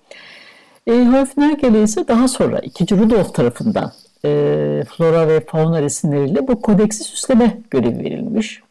E, 0.87 0.93
Hofnergele 0.93 1.83
ise 1.83 2.09
daha 2.09 2.29
sonra 2.29 2.59
2. 2.59 2.99
Rudolf 2.99 3.35
tarafından 3.35 3.93
e, 4.25 4.83
flora 4.89 5.29
ve 5.29 5.41
fauna 5.41 5.83
resimleriyle 5.83 6.49
bu 6.49 6.63
kodeksi 6.63 7.05
süsleme 7.05 7.59
görevi 7.71 8.05
verilmiş. 8.05 8.63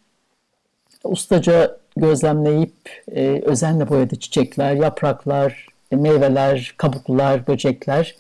Ustaca 1.03 1.77
gözlemleyip 1.97 3.03
e, 3.11 3.41
özenle 3.45 3.89
boyadığı 3.89 4.15
çiçekler, 4.15 4.73
yapraklar, 4.73 5.67
e, 5.91 5.95
meyveler, 5.95 6.73
kabuklar, 6.77 7.47
böcekler 7.47 8.15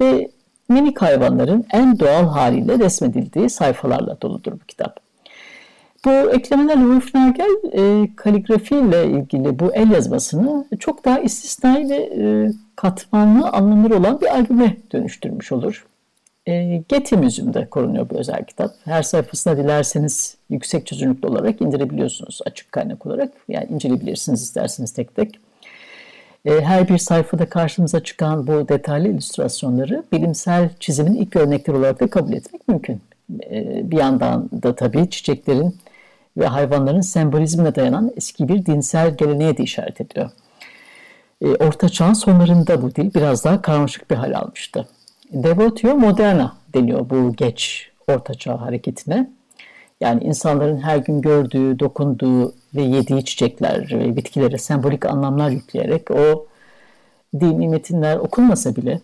ve 0.00 0.28
minik 0.68 1.02
hayvanların 1.02 1.64
en 1.72 1.98
doğal 1.98 2.26
haliyle 2.26 2.78
resmedildiği 2.78 3.50
sayfalarla 3.50 4.20
doludur 4.20 4.52
bu 4.52 4.64
kitap. 4.68 5.00
Bu 6.04 6.10
eklemelerle 6.10 6.80
Wolfnagel 6.80 7.72
e, 7.72 8.08
kaligrafi 8.16 8.76
ile 8.76 9.06
ilgili 9.06 9.58
bu 9.58 9.74
el 9.74 9.90
yazmasını 9.90 10.64
çok 10.78 11.04
daha 11.04 11.18
istisnai 11.20 11.90
ve 11.90 11.96
e, 11.96 12.50
katmanlı 12.76 13.48
anlamları 13.48 13.96
olan 13.96 14.20
bir 14.20 14.26
albüme 14.26 14.76
dönüştürmüş 14.92 15.52
olur. 15.52 15.86
E, 16.46 16.82
Getty 16.88 17.16
Müziği'nde 17.16 17.66
korunuyor 17.70 18.10
bu 18.10 18.18
özel 18.18 18.44
kitap. 18.44 18.74
Her 18.84 19.02
sayfasına 19.02 19.56
dilerseniz 19.56 20.36
yüksek 20.50 20.86
çözünürlüklü 20.86 21.28
olarak 21.28 21.60
indirebiliyorsunuz 21.60 22.40
açık 22.46 22.72
kaynak 22.72 23.06
olarak. 23.06 23.32
Yani 23.48 23.66
inceleyebilirsiniz 23.70 24.42
isterseniz 24.42 24.92
tek 24.92 25.16
tek. 25.16 25.38
E, 26.44 26.60
her 26.60 26.88
bir 26.88 26.98
sayfada 26.98 27.48
karşımıza 27.48 28.00
çıkan 28.00 28.46
bu 28.46 28.68
detaylı 28.68 29.08
illüstrasyonları 29.08 30.04
bilimsel 30.12 30.70
çizimin 30.80 31.14
ilk 31.14 31.36
örnekleri 31.36 31.76
olarak 31.76 32.00
da 32.00 32.10
kabul 32.10 32.32
etmek 32.32 32.68
mümkün. 32.68 33.00
E, 33.50 33.90
bir 33.90 33.96
yandan 33.96 34.50
da 34.62 34.74
tabii 34.74 35.10
çiçeklerin 35.10 35.76
ve 36.36 36.46
hayvanların 36.46 37.00
sembolizmine 37.00 37.74
dayanan 37.74 38.12
eski 38.16 38.48
bir 38.48 38.66
dinsel 38.66 39.16
geleneğe 39.16 39.56
de 39.56 39.62
işaret 39.62 40.00
ediyor. 40.00 40.30
E, 41.40 41.46
Orta 41.46 41.88
Çağ'ın 41.88 42.12
sonlarında 42.12 42.82
bu 42.82 42.94
dil 42.94 43.14
biraz 43.14 43.44
daha 43.44 43.62
karmaşık 43.62 44.10
bir 44.10 44.16
hal 44.16 44.32
almıştı. 44.34 44.86
Devotio 45.34 45.96
moderna 45.96 46.56
deniyor 46.74 47.10
bu 47.10 47.32
geç 47.36 47.90
Orta 48.08 48.34
Çağ 48.34 48.60
hareketine. 48.60 49.30
Yani 50.00 50.24
insanların 50.24 50.80
her 50.80 50.96
gün 50.96 51.20
gördüğü, 51.20 51.78
dokunduğu 51.78 52.54
ve 52.74 52.82
yediği 52.82 53.24
çiçekler 53.24 53.90
ve 53.92 54.16
bitkilere 54.16 54.58
sembolik 54.58 55.06
anlamlar 55.06 55.50
yükleyerek 55.50 56.10
o 56.10 56.46
dini 57.40 57.68
metinler 57.68 58.16
okunmasa 58.16 58.76
bile 58.76 59.00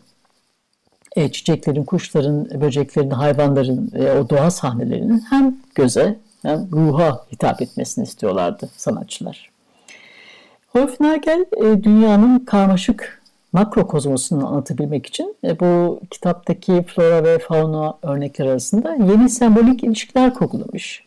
e, 1.17 1.33
çiçeklerin, 1.33 1.85
kuşların, 1.85 2.61
böceklerin, 2.61 3.11
hayvanların 3.11 3.91
ve 3.95 4.21
o 4.21 4.31
doğa 4.31 4.51
sahnelerinin 4.51 5.25
hem 5.31 5.57
göze 5.75 6.19
hem 6.43 6.69
ruha 6.73 7.27
hitap 7.33 7.63
etmesini 7.63 8.05
istiyorlardı 8.05 8.69
sanatçılar. 8.77 9.51
Hofnagel 10.69 11.45
e, 11.57 11.83
dünyanın 11.83 12.39
karmaşık 12.39 13.20
makrokozmosunu 13.52 14.49
anlatabilmek 14.49 15.07
için 15.07 15.37
e, 15.45 15.61
bu 15.61 16.00
kitaptaki 16.11 16.83
flora 16.83 17.25
ve 17.25 17.38
fauna 17.38 17.99
örnekler 18.02 18.47
arasında 18.47 18.95
yeni 18.95 19.28
sembolik 19.28 19.85
ilişkiler 19.85 20.35
kurgulamış. 20.35 21.04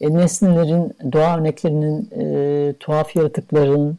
E, 0.00 0.14
nesnelerin, 0.14 0.92
doğa 1.12 1.38
örneklerinin, 1.38 2.10
e, 2.18 2.74
tuhaf 2.80 3.16
yaratıkların, 3.16 3.98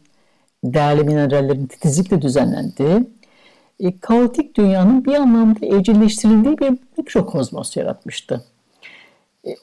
değerli 0.64 1.04
minerallerin 1.04 1.66
titizlikle 1.66 2.22
düzenlendiği, 2.22 3.08
e, 3.80 4.00
kaotik 4.00 4.58
dünyanın 4.58 5.06
bir 5.06 5.14
anlamda 5.14 5.66
evcilleştirildiği 5.66 6.58
bir 6.58 6.78
mikrokozmos 6.98 7.78
yaratmıştı. 7.78 8.44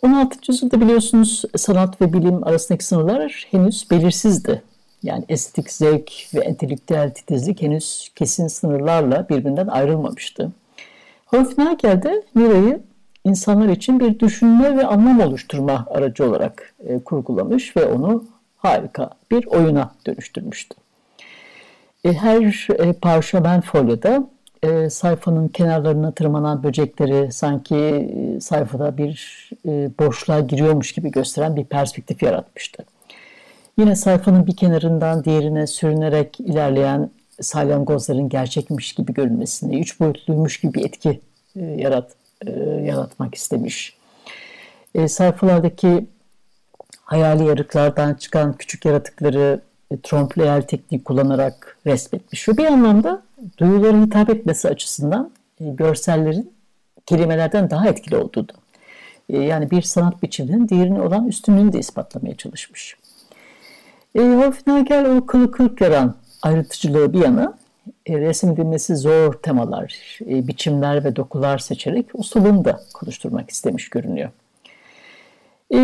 16. 0.02 0.38
yüzyılda 0.48 0.80
biliyorsunuz 0.80 1.42
sanat 1.56 2.00
ve 2.00 2.12
bilim 2.12 2.44
arasındaki 2.44 2.84
sınırlar 2.84 3.46
henüz 3.50 3.90
belirsizdi. 3.90 4.62
Yani 5.02 5.24
estetik 5.28 5.70
zevk 5.70 6.12
ve 6.34 6.40
entelektüel 6.40 7.10
titizlik 7.10 7.62
henüz 7.62 8.10
kesin 8.16 8.48
sınırlarla 8.48 9.28
birbirinden 9.28 9.66
ayrılmamıştı. 9.66 10.52
Hofnagel 11.26 12.02
de 12.02 12.22
Mira'yı 12.34 12.80
insanlar 13.24 13.68
için 13.68 14.00
bir 14.00 14.18
düşünme 14.18 14.76
ve 14.76 14.86
anlam 14.86 15.20
oluşturma 15.20 15.86
aracı 15.90 16.28
olarak 16.28 16.74
e, 16.86 16.98
kurgulamış 16.98 17.76
ve 17.76 17.84
onu 17.84 18.24
harika 18.56 19.10
bir 19.30 19.46
oyuna 19.46 19.94
dönüştürmüştü. 20.06 20.74
E, 22.04 22.12
her 22.12 22.68
e, 22.78 22.92
parşömen 22.92 23.60
folyoda 23.60 24.28
e, 24.62 24.90
sayfanın 24.90 25.48
kenarlarına 25.48 26.12
tırmanan 26.12 26.62
böcekleri 26.62 27.32
sanki 27.32 27.76
e, 27.76 28.40
sayfada 28.40 28.98
bir 28.98 29.50
e, 29.68 29.90
boşluğa 29.98 30.40
giriyormuş 30.40 30.92
gibi 30.92 31.10
gösteren 31.10 31.56
bir 31.56 31.64
perspektif 31.64 32.22
yaratmıştı. 32.22 32.84
Yine 33.78 33.96
sayfanın 33.96 34.46
bir 34.46 34.56
kenarından 34.56 35.24
diğerine 35.24 35.66
sürünerek 35.66 36.40
ilerleyen 36.40 37.10
salyangozların 37.40 38.28
gerçekmiş 38.28 38.92
gibi 38.92 39.14
görünmesini, 39.14 39.80
üç 39.80 40.00
boyutluymuş 40.00 40.60
gibi 40.60 40.82
etki 40.82 41.20
e, 41.56 41.64
yarat, 41.64 42.12
e, 42.46 42.50
yaratmak 42.60 43.34
istemiş. 43.34 43.96
E, 44.94 45.08
sayfalardaki 45.08 46.06
hayali 47.02 47.44
yarıklardan 47.44 48.14
çıkan 48.14 48.52
küçük 48.52 48.84
yaratıkları 48.84 49.60
e, 49.90 50.00
trompleyel 50.00 50.62
tekniği 50.62 51.04
kullanarak 51.04 51.78
resmetmiş. 51.86 52.48
Ve 52.48 52.56
bir 52.56 52.64
anlamda 52.64 53.22
duyulara 53.58 54.02
hitap 54.02 54.30
etmesi 54.30 54.68
açısından 54.68 55.30
e, 55.60 55.64
görsellerin 55.64 56.52
kelimelerden 57.06 57.70
daha 57.70 57.88
etkili 57.88 58.16
olduğunu, 58.16 58.46
e, 59.28 59.38
yani 59.38 59.70
bir 59.70 59.82
sanat 59.82 60.22
biçiminin 60.22 60.68
diğerine 60.68 61.00
olan 61.00 61.28
üstünlüğünü 61.28 61.72
de 61.72 61.78
ispatlamaya 61.78 62.36
çalışmış. 62.36 62.96
E, 64.14 64.20
Hofnagel 64.20 65.16
o 65.16 65.26
kılı 65.26 65.50
kırk 65.50 65.80
yaran 65.80 66.14
ayrıntıcılığı 66.42 67.12
bir 67.12 67.18
yana 67.18 67.58
e, 68.06 68.20
resimdilmesi 68.20 68.96
zor 68.96 69.32
temalar, 69.32 70.18
e, 70.20 70.48
biçimler 70.48 71.04
ve 71.04 71.16
dokular 71.16 71.58
seçerek 71.58 72.06
ustalığını 72.14 72.64
da 72.64 72.80
konuşturmak 72.94 73.50
istemiş 73.50 73.88
görünüyor. 73.88 74.30
E, 75.70 75.76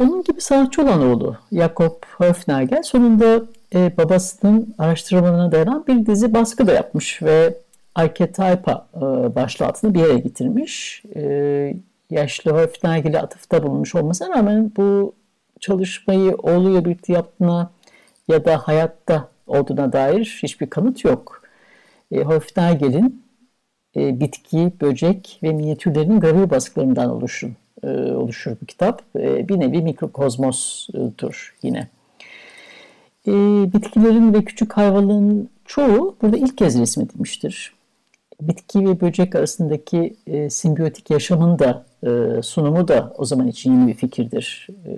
onun 0.00 0.24
gibi 0.24 0.40
sanatçı 0.40 0.82
olan 0.82 1.02
oğlu 1.02 1.36
Jakob 1.52 1.92
Hofnagel 2.18 2.82
sonunda 2.82 3.42
e, 3.74 3.96
babasının 3.96 4.74
araştırmalarına 4.78 5.52
dayanan 5.52 5.84
bir 5.86 6.06
dizi 6.06 6.34
baskı 6.34 6.66
da 6.66 6.72
yapmış 6.72 7.22
ve 7.22 7.54
Archetypa 7.94 8.86
e, 8.96 9.00
başlığı 9.34 9.66
altında 9.66 9.94
bir 9.94 10.00
yere 10.00 10.18
getirmiş. 10.18 11.02
E, 11.16 11.74
yaşlı 12.10 12.50
Hofnagel'e 12.50 13.20
atıfta 13.20 13.62
bulunmuş 13.62 13.94
olmasına 13.94 14.36
rağmen 14.36 14.72
bu 14.76 15.14
çalışmayı 15.60 16.34
oğluyla 16.34 16.84
birlikte 16.84 17.12
yaptığına 17.12 17.70
ya 18.28 18.44
da 18.44 18.58
hayatta 18.58 19.28
olduğuna 19.46 19.92
dair 19.92 20.38
hiçbir 20.42 20.70
kanıt 20.70 21.04
yok. 21.04 21.42
E, 22.12 22.20
Hofnagel'in 22.20 23.22
e, 23.96 24.20
bitki, 24.20 24.72
böcek 24.80 25.38
ve 25.42 25.52
minyatürlerinin 25.52 26.20
gravür 26.20 26.50
baskılarından 26.50 27.10
oluşur, 27.10 27.50
e, 27.82 27.88
oluşur 28.12 28.56
bu 28.62 28.66
kitap. 28.66 29.02
E, 29.18 29.48
bir 29.48 29.60
nevi 29.60 29.82
mikrokozmostur 29.82 31.56
yine. 31.62 31.88
E, 33.26 33.32
bitkilerin 33.72 34.34
ve 34.34 34.44
küçük 34.44 34.72
hayvanların 34.72 35.50
çoğu 35.64 36.16
burada 36.22 36.36
ilk 36.36 36.58
kez 36.58 36.80
resmedilmiştir. 36.80 37.76
Bitki 38.40 38.88
ve 38.88 39.00
böcek 39.00 39.34
arasındaki 39.34 40.16
e, 40.26 40.50
simbiyotik 40.50 41.10
yaşamın 41.10 41.58
da 41.58 41.84
e, 42.06 42.42
sunumu 42.42 42.88
da 42.88 43.12
o 43.18 43.24
zaman 43.24 43.48
için 43.48 43.72
yeni 43.72 43.88
bir 43.88 43.94
fikirdir. 43.94 44.66
E, 44.86 44.90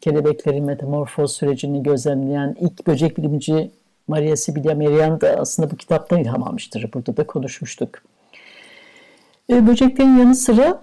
kelebeklerin 0.00 0.64
metamorfoz 0.64 1.32
sürecini 1.32 1.82
gözlemleyen 1.82 2.56
ilk 2.60 2.86
böcek 2.86 3.16
bilimci 3.16 3.70
Maria 4.08 4.36
Sibylla 4.36 4.74
Merian 4.74 5.20
da 5.20 5.28
aslında 5.38 5.70
bu 5.70 5.76
kitaptan 5.76 6.20
ilham 6.20 6.42
almıştır. 6.42 6.90
Burada 6.94 7.16
da 7.16 7.26
konuşmuştuk. 7.26 8.02
E, 9.50 9.66
böceklerin 9.66 10.16
yanı 10.18 10.34
sıra 10.34 10.82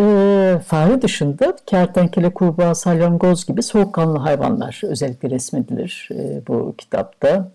e, 0.00 0.58
fare 0.66 1.02
dışında 1.02 1.56
kertenkele, 1.66 2.34
kurbağa, 2.34 2.74
salyangoz 2.74 3.46
gibi 3.46 3.62
soğukkanlı 3.62 4.18
hayvanlar 4.18 4.80
özellikle 4.84 5.30
resmedilir 5.30 6.08
e, 6.12 6.46
bu 6.48 6.74
kitapta. 6.78 7.52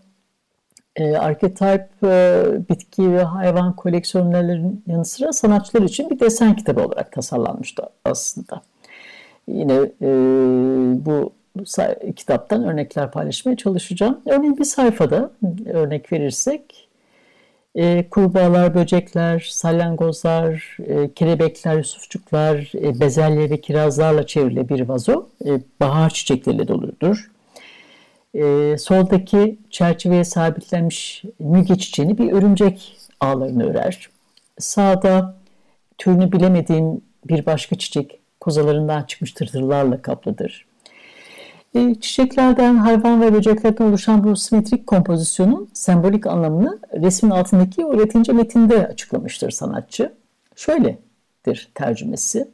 E, 0.96 1.18
archetype 1.18 1.90
e, 2.04 2.44
bitki 2.70 3.12
ve 3.12 3.24
hayvan 3.24 3.76
koleksiyonlarının 3.76 4.84
yanı 4.88 5.06
sıra 5.06 5.34
sanatçılar 5.34 5.82
için 5.84 6.10
bir 6.10 6.20
desen 6.20 6.56
kitabı 6.56 6.82
olarak 6.82 7.12
tasarlanmıştı 7.12 7.84
aslında. 8.06 8.62
Yine 9.48 9.74
e, 10.02 10.08
bu 11.06 11.34
kitaptan 12.16 12.64
örnekler 12.64 13.12
paylaşmaya 13.12 13.58
çalışacağım. 13.58 14.22
Örneğin 14.26 14.58
bir 14.58 14.64
sayfada 14.64 15.32
örnek 15.66 16.12
verirsek 16.12 16.90
e, 17.76 18.10
kurbağalar, 18.10 18.76
böcekler, 18.76 19.50
salyangozlar, 19.52 20.78
e, 20.88 21.14
kelebekler, 21.14 21.78
yusufçuklar, 21.78 22.72
e, 22.76 23.00
bezelye 23.00 23.50
ve 23.50 23.62
kirazlarla 23.62 24.26
çevrili 24.28 24.70
bir 24.70 24.82
vazo 24.82 25.30
e, 25.46 25.50
bahar 25.80 26.10
çiçekleriyle 26.10 26.68
doludur. 26.68 27.31
E, 28.34 28.76
soldaki 28.78 29.60
çerçeveye 29.70 30.24
sabitlenmiş 30.24 31.24
müge 31.40 31.76
çiçeğini 31.76 32.18
bir 32.18 32.32
örümcek 32.32 32.98
ağlarını 33.20 33.70
örer. 33.70 34.10
Sağda 34.60 35.36
türünü 35.98 36.32
bilemediğim 36.32 37.02
bir 37.26 37.46
başka 37.46 37.76
çiçek 37.78 38.20
kozalarından 38.40 39.04
çıkmış 39.04 39.32
tırtırlarla 39.32 40.02
kaplıdır. 40.02 40.66
E, 41.76 41.96
çiçeklerden, 41.96 42.76
hayvan 42.76 43.22
ve 43.22 43.34
böceklerden 43.34 43.86
oluşan 43.86 44.24
bu 44.24 44.36
simetrik 44.36 44.88
kompozisyonun 44.88 45.70
sembolik 45.74 46.28
anlamını 46.28 46.80
resmin 46.94 47.32
altındaki 47.32 47.86
o 47.86 47.98
latince 47.98 48.34
metinde 48.34 48.88
açıklamıştır 48.88 49.52
sanatçı. 49.52 50.14
Şöyledir 50.56 51.72
tercümesi. 51.76 52.48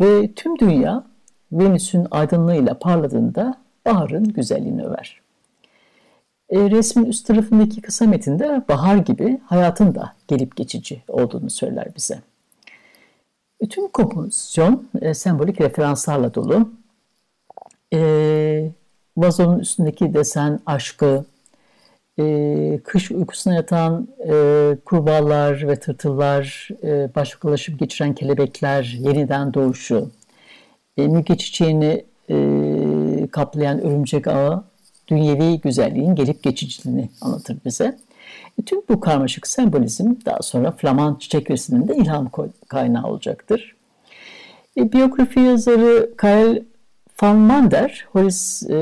Ve 0.00 0.32
tüm 0.32 0.58
dünya 0.58 1.04
Venüs'ün 1.52 2.06
aydınlığıyla 2.10 2.78
parladığında 2.78 3.54
baharın 3.88 4.24
güzelliğini 4.24 4.86
över. 4.86 5.20
E, 6.50 6.70
resmin 6.70 7.04
üst 7.04 7.26
tarafındaki 7.26 7.80
kısa 7.80 8.06
metinde 8.06 8.62
bahar 8.68 8.96
gibi 8.96 9.40
hayatın 9.46 9.94
da 9.94 10.14
gelip 10.28 10.56
geçici 10.56 11.02
olduğunu 11.08 11.50
söyler 11.50 11.88
bize. 11.96 12.18
Tüm 13.70 13.88
kompozisyon 13.88 14.88
e, 15.00 15.14
sembolik 15.14 15.60
referanslarla 15.60 16.34
dolu 16.34 16.70
e, 17.94 18.70
vazonun 19.16 19.58
üstündeki 19.58 20.14
desen 20.14 20.60
aşkı, 20.66 21.24
e, 22.18 22.80
kış 22.84 23.10
uykusuna 23.10 23.54
yatan 23.54 24.08
e, 24.28 24.32
kurbağalar 24.84 25.68
ve 25.68 25.76
tırtıllar, 25.76 26.68
e, 26.82 27.14
başkalaşıp 27.14 27.78
geçiren 27.78 28.14
kelebekler, 28.14 28.96
yeniden 28.98 29.54
doğuşu, 29.54 30.10
e, 30.96 31.08
müge 31.08 31.36
çiçeğini 31.36 32.04
e, 32.30 32.34
kaplayan 33.30 33.80
örümcek 33.80 34.26
ağı, 34.26 34.64
dünyevi 35.08 35.60
güzelliğin 35.60 36.14
gelip 36.14 36.42
geçiciliğini 36.42 37.08
anlatır 37.20 37.56
bize. 37.64 37.96
E, 38.58 38.62
tüm 38.62 38.82
bu 38.88 39.00
karmaşık 39.00 39.46
sembolizm 39.46 40.14
daha 40.26 40.42
sonra 40.42 40.70
Flaman 40.70 41.14
çiçek 41.14 41.50
resiminde 41.50 41.96
ilham 41.96 42.30
kaynağı 42.68 43.06
olacaktır. 43.06 43.76
E, 44.76 44.92
biyografi 44.92 45.40
yazarı 45.40 46.16
Kyle 46.20 46.62
Van 47.22 47.36
Mander, 47.36 48.06
Horace, 48.12 48.74
e, 48.74 48.76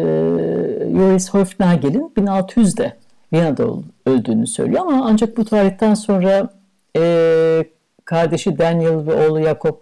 Joris 0.97 1.31
Hofnagel'in 1.31 2.13
1600'de 2.17 2.97
Viyana'da 3.33 3.67
öldüğünü 4.07 4.47
söylüyor 4.47 4.81
ama 4.81 5.07
ancak 5.07 5.37
bu 5.37 5.45
tarihten 5.45 5.95
sonra 5.95 6.49
e, 6.97 7.65
kardeşi 8.05 8.59
Daniel 8.59 9.07
ve 9.07 9.29
oğlu 9.29 9.43
Jacob 9.43 9.77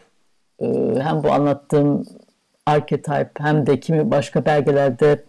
e, 0.60 0.66
hem 1.00 1.22
bu 1.22 1.32
anlattığım 1.32 2.04
archetype 2.66 3.30
hem 3.38 3.66
de 3.66 3.80
kimi 3.80 4.10
başka 4.10 4.44
belgelerde 4.44 5.22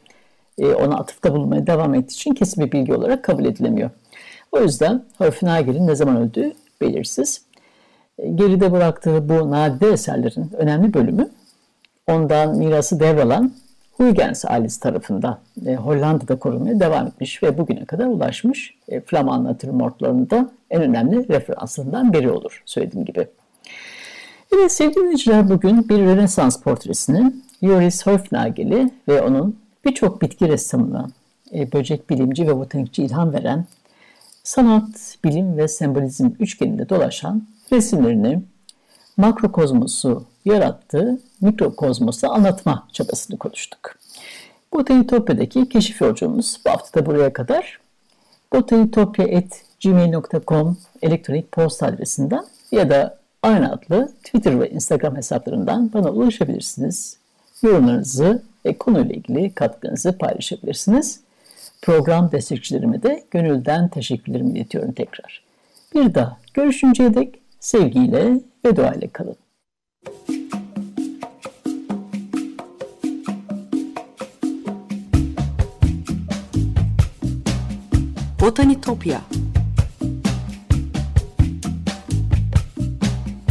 e, 0.57 0.67
ona 0.67 0.97
atıfta 0.97 1.33
bulunmaya 1.33 1.67
devam 1.67 1.93
ettiği 1.93 2.13
için 2.13 2.33
kesin 2.33 2.65
bir 2.65 2.71
bilgi 2.71 2.93
olarak 2.93 3.23
kabul 3.23 3.45
edilemiyor. 3.45 3.89
O 4.51 4.61
yüzden 4.61 5.03
Hofnagel'in 5.17 5.87
ne 5.87 5.95
zaman 5.95 6.17
öldüğü 6.17 6.53
belirsiz. 6.81 7.41
E, 8.17 8.27
geride 8.27 8.71
bıraktığı 8.71 9.29
bu 9.29 9.51
nadide 9.51 9.89
eserlerin 9.89 10.51
önemli 10.57 10.93
bölümü 10.93 11.29
ondan 12.07 12.57
mirası 12.57 12.99
devralan 12.99 13.51
Huygens 13.91 14.45
ailesi 14.45 14.79
tarafından 14.79 15.39
e, 15.65 15.75
Hollanda'da 15.75 16.39
korunmaya 16.39 16.79
devam 16.79 17.07
etmiş 17.07 17.43
ve 17.43 17.57
bugüne 17.57 17.85
kadar 17.85 18.05
ulaşmış. 18.05 18.73
E, 18.87 19.01
Flaman 19.01 19.43
natürmortlarında 19.43 20.51
en 20.69 20.81
önemli 20.81 21.27
referanslarından 21.29 22.13
biri 22.13 22.31
olur 22.31 22.63
söylediğim 22.65 23.05
gibi. 23.05 23.27
Evet 24.53 24.71
sevgili 24.71 24.95
dinleyiciler 24.95 25.49
bugün 25.49 25.89
bir 25.89 25.99
Rönesans 25.99 26.61
portresini 26.61 27.33
Joris 27.63 28.07
Hofnagel'i 28.07 28.91
ve 29.07 29.21
onun 29.21 29.59
birçok 29.85 30.21
bitki 30.21 30.47
ressamına, 30.47 31.07
e, 31.53 31.71
böcek 31.71 32.09
bilimci 32.09 32.47
ve 32.47 32.57
botanikçi 32.57 33.03
ilham 33.03 33.33
veren 33.33 33.65
sanat, 34.43 35.17
bilim 35.23 35.57
ve 35.57 35.67
sembolizm 35.67 36.29
üçgeninde 36.39 36.89
dolaşan 36.89 37.47
resimlerini 37.71 38.43
makrokozmosu 39.17 40.25
yarattığı 40.45 41.19
mikrokozmosu 41.41 42.31
anlatma 42.31 42.87
çabasını 42.91 43.37
konuştuk. 43.37 43.95
Botanitopya'daki 44.73 45.69
keşif 45.69 46.01
yolculuğumuz 46.01 46.59
bu 46.65 46.69
hafta 46.69 47.01
da 47.01 47.05
buraya 47.05 47.33
kadar. 47.33 47.79
botanitopya.gmail.com 48.53 50.77
elektronik 51.01 51.51
posta 51.51 51.87
adresinden 51.87 52.45
ya 52.71 52.89
da 52.89 53.24
aynı 53.45 53.71
adlı 53.71 54.11
Twitter 54.23 54.59
ve 54.59 54.69
Instagram 54.69 55.15
hesaplarından 55.15 55.93
bana 55.93 56.09
ulaşabilirsiniz. 56.09 57.17
Yorumlarınızı 57.63 58.43
ve 58.65 58.77
konuyla 58.77 59.15
ilgili 59.15 59.53
katkınızı 59.53 60.17
paylaşabilirsiniz. 60.17 61.19
Program 61.81 62.31
destekçilerime 62.31 63.03
de 63.03 63.23
gönülden 63.31 63.89
teşekkürlerimi 63.89 64.51
iletiyorum 64.51 64.91
tekrar. 64.91 65.43
Bir 65.95 66.13
daha 66.13 66.37
görüşünceye 66.53 67.13
dek 67.13 67.39
sevgiyle 67.59 68.39
ve 68.65 68.75
duayla 68.75 69.07
kalın. 69.07 69.35
Botanitopya 78.41 79.21